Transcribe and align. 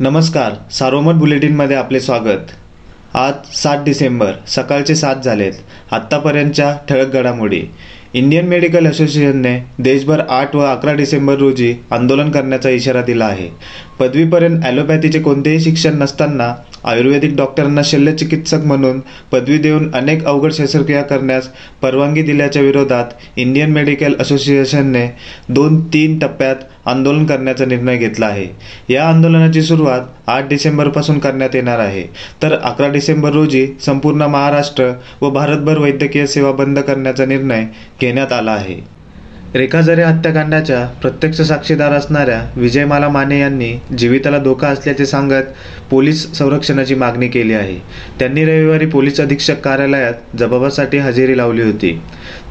नमस्कार 0.00 0.52
सार्वमत 0.70 1.12
बुलेटिनमध्ये 1.12 1.76
आपले 1.76 2.00
स्वागत. 2.00 2.50
आज 3.14 3.32
सात 3.54 3.84
डिसेंबर 3.84 4.32
सकाळचे 4.46 4.94
सात 4.94 5.16
झालेत. 5.16 5.52
आत्तापर्यंतच्या 5.90 6.78
ठळक 6.88 7.06
घडामोडी. 7.06 7.62
इंडियन 8.14 8.46
मेडिकल 8.48 8.86
असोसिएशनने 8.86 9.58
देशभर 9.78 10.20
आठ 10.28 10.54
व 10.56 10.60
अकरा 10.66 10.92
डिसेंबर 10.94 11.34
रोजी 11.38 11.74
आंदोलन 11.92 12.30
करण्याचा 12.30 12.70
इशारा 12.70 13.02
दिला 13.02 13.24
आहे. 13.24 13.48
पदवीपर्यंत 14.00 14.64
ॲलोपॅथीचे 14.64 15.18
कोणतेही 15.20 15.60
शिक्षण 15.60 15.98
नसताना 15.98 16.52
आयुर्वेदिक 16.84 17.34
डॉक्टरांना 17.36 17.80
शल्यचिकित्सक 17.84 18.64
म्हणून 18.64 19.00
पदवी 19.32 19.58
देऊन 19.58 19.90
अनेक 19.94 20.24
अवघड 20.24 20.52
शस्त्रक्रिया 20.52 21.02
करण्यास 21.02 21.48
परवानगी 21.82 22.22
दिल्याच्या 22.22 22.62
विरोधात 22.62 23.04
इंडियन 23.36 23.72
मेडिकल 23.72 24.14
असोसिएशनने 24.20 25.06
दोन 25.48 25.80
तीन 25.86 26.18
टप्प्यात 26.18 26.56
आंदोलन 26.86 27.24
करण्याचा 27.26 27.64
निर्णय 27.64 27.96
घेतला 27.96 28.26
आहे. 28.26 28.46
या 28.90 29.08
आंदोलनाची 29.08 29.62
सुरुवात 29.62 30.00
आठ 30.26 30.48
डिसेंबरपासून 30.48 31.18
करण्यात 31.18 31.54
येणार 31.54 31.78
आहे. 31.78 32.02
तर 32.42 32.52
अकरा 32.54 32.88
डिसेंबर 32.88 33.32
रोजी 33.32 33.66
संपूर्ण 33.86 34.22
महाराष्ट्र 34.22 34.90
व 35.22 35.30
भारतभर 35.30 35.78
वैद्यकीय 35.78 36.26
सेवा 36.26 36.52
बंद 36.52 36.78
करण्याचा 36.78 37.24
निर्णय 37.24 37.64
घेण्यात 38.00 38.32
आला 38.32 38.52
आहे. 38.52 38.80
रेखा 39.54 39.80
जरे 39.80 40.02
हत्याकांडाच्या 40.02 40.84
प्रत्यक्ष 41.02 41.40
साक्षीदार 41.40 41.92
असणाऱ्या 41.92 42.40
विजयमाला 42.56 43.08
माने 43.08 43.38
यांनी 43.40 43.72
जीविताला 43.98 44.38
धोका 44.38 44.68
असल्याचे 44.68 45.06
सांगत 45.06 45.44
पोलीस 45.90 46.24
संरक्षणाची 46.34 46.94
मागणी 46.94 47.28
केली 47.28 47.54
आहे. 47.54 47.78
त्यांनी 48.18 48.44
रविवारी 48.44 48.86
पोलीस 48.86 49.20
अधीक्षक 49.20 49.60
कार्यालयात 49.60 50.36
जबाबासाठी 50.38 50.98
हजेरी 50.98 51.36
लावली 51.36 51.62
होती. 51.62 51.92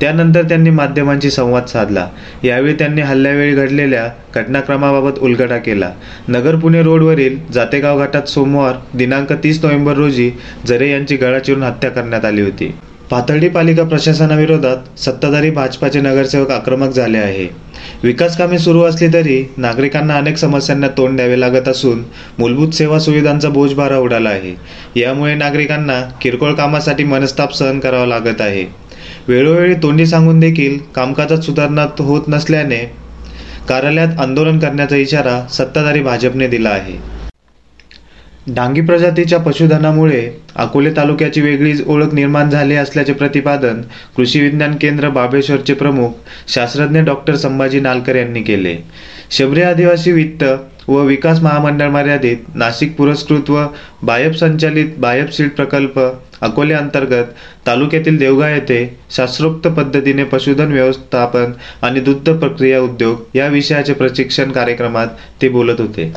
त्यानंतर 0.02 0.44
त्यांनी 0.44 0.70
माध्यमांशी 0.70 1.30
संवाद 1.32 1.66
साधला. 1.66 2.08
यावेळी 2.44 2.74
त्यांनी 2.74 3.02
हल्ल्यावेळी 3.02 3.54
घडलेल्या 3.54 4.08
घटनाक्रमाबाबत 4.36 5.20
उलगडा 5.20 5.58
केला. 5.58 5.92
नगर 6.28 6.56
पुणे 6.56 6.84
रोडवरील 6.84 7.38
जातेगाव 7.54 8.00
घाटात 8.00 8.30
सोमवार 8.30 8.76
दिनांक 8.94 9.34
तीस 9.34 9.64
नोव्हेंबर 9.64 9.94
रोजी 9.94 10.32
जरे 10.68 10.92
यांची 10.92 11.16
गळा 11.16 11.40
चिरून 11.40 11.64
हत्या 11.64 11.90
करण्यात 11.90 12.26
आली 12.26 12.42
होती. 12.42 12.72
पाथर्डी 13.12 13.48
पालिका 13.50 13.84
प्रशासनाविरोधात 13.84 14.78
सत्ताधारी 15.00 15.50
भाजपाचे 15.50 16.00
नगरसेवक 16.00 16.50
आक्रमक 16.52 16.90
झाले 16.92 17.18
आहे. 17.18 17.48
विकास 18.04 18.36
कामे 18.38 18.58
सुरू 18.60 18.82
असली 18.82 19.08
तरी 19.14 19.38
नागरिकांना 19.58 20.18
अनेक 20.18 20.38
समस्यांना 20.38 20.88
तोंड 20.88 21.16
द्यावे 21.16 21.40
लागत 21.40 21.68
असून 21.68 22.04
मूलभूत 22.40 22.74
सेवा 22.74 23.00
सुविधांचा 23.00 23.50
बोजभारा 23.50 23.98
उडाला 23.98 24.30
आहे. 24.30 24.54
यामुळे 24.96 25.36
नागरिकांना 25.36 26.02
किरकोळ 26.22 26.54
कामासाठी 26.54 27.04
मनस्ताप 27.04 27.54
सहन 27.54 27.80
करावा 27.80 28.06
लागत 28.06 28.42
आहे. 28.42 28.66
वेळोवेळी 29.28 29.74
तोंडी 29.74 30.06
सांगून 30.06 30.40
देखील 30.40 30.78
कामकाजात 30.96 31.38
सुधारणा 31.38 31.86
होत 32.00 32.28
नसल्याने 32.28 32.86
कार्यालयात 33.70 34.20
आंदोलन 34.20 34.60
करण्याचा 34.60 34.96
इशारा 34.96 35.42
सत्ताधारी 35.52 36.02
भाजपने 36.02 36.48
दिला 36.48 36.70
आहे. 36.70 36.98
डांगी 38.48 38.82
प्रजातीच्या 38.82 39.38
पशुधनामुळे 39.40 40.30
अकोले 40.56 40.92
तालुक्याची 40.98 41.42
वेगळीच 41.42 41.82
ओळख 41.88 42.14
निर्माण 42.14 42.50
झाली 42.50 42.76
असल्याचे 42.76 43.14
प्रतिपादन 43.14 43.82
कृषी 44.18 44.42
विज्ञान 44.42 44.76
केंद्र 44.82 45.10
बाबेश्वरचे 45.10 45.74
प्रमुख 45.74 46.12
शास्त्रज्ञ 46.48 47.00
डॉक्टर 47.00 47.36
संभाजी 47.36 47.80
नालकर 47.80 48.16
यांनी 48.16 48.42
केले. 48.44 48.76
शबरी 49.32 49.62
आदिवासी 49.62 50.12
वित्त 50.12 50.44
व 50.88 51.02
विकास 51.06 51.42
महामंडळ 51.42 51.90
मर्यादित 51.90 52.56
नाशिक 52.56 52.96
पुरस्कृत 52.96 53.50
व 53.50 53.66
बायप 54.04 54.36
संचालित 54.36 54.94
बायप 54.98 55.32
सीड 55.32 55.50
प्रकल्प 55.50 56.00
अकोले 56.42 56.74
अंतर्गत 56.74 57.34
तालुक्यातील 57.68 58.18
देवगा 58.18 58.50
येथे 58.50 58.80
शास्त्रोक्त 59.16 59.68
पद्धतीने 59.68 60.24
पशुधन 60.24 60.72
व्यवस्थापन 60.72 61.52
आणि 61.82 62.00
दुग्ध 62.00 62.32
प्रक्रिया 62.32 62.80
उद्योग 62.80 63.38
या 63.38 63.48
विषयाचे 63.48 63.94
प्रशिक्षण 63.94 64.52
कार्यक्रमात 64.52 65.08
ते 65.42 65.50
बोलत 65.50 65.82
होते. 65.82 66.12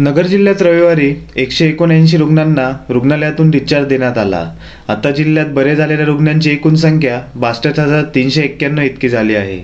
नगर 0.00 0.26
जिल्ह्यात 0.26 0.62
रविवारी 0.62 1.08
एकशे 1.36 1.66
एकोणऐंशी 1.68 2.16
रुग्णांना 2.16 2.68
रुग्णालयातून 2.88 3.50
डिस्चार्ज 3.50 3.86
देण्यात 3.86 4.18
आला. 4.18 4.44
आता 4.88 5.10
जिल्ह्यात 5.10 5.46
बरे 5.46 5.74
झालेल्या 5.76 6.06
रुग्णांची 6.06 6.50
एकूण 6.50 6.74
संख्या 6.74 7.20
बासष्ट 7.34 7.80
हजार 7.80 8.04
तीनशे 8.14 8.42
एक्क्याण्णव 8.42 8.82
इतकी 8.82 9.08
झाली 9.08 9.34
आहे. 9.34 9.58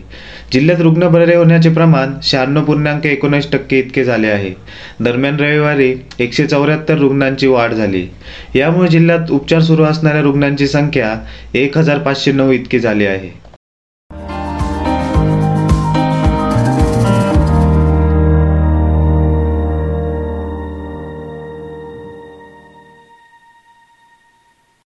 जिल्ह्यात 0.53 0.81
रुग्ण 0.81 1.09
बरे 1.09 1.35
होण्याचे 1.35 1.69
प्रमाण 1.69 2.13
शहाण्णव 2.23 2.65
पूर्णांक 2.65 3.07
एकोणीस 3.07 3.51
टक्के 3.53 3.79
इतके 3.79 4.05
झाले 4.05 4.27
आहे. 4.27 4.53
दरम्यान 5.01 5.41
रविवारी 5.41 5.93
एकशे 6.19 6.47
चौऱ्याहत्तर 6.47 6.99
रुग्णांची 6.99 7.47
वाढ 7.47 7.73
झाली. 7.73 8.07
यामुळे 8.55 8.89
जिल्ह्यात 8.89 9.31
उपचार 9.31 9.61
सुरू 9.61 9.85
असणाऱ्या 9.85 10.23
रुग्णांची 10.23 10.67
संख्या 10.67 11.15
एक 11.55 11.79
हजार 11.79 11.99
पाचशे 11.99 12.33
नऊ 12.33 12.53
इतकी 12.53 12.79
झाली 12.79 13.07
आहे. 13.07 13.46